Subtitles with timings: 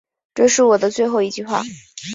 [0.33, 1.61] 这是我的最后一句话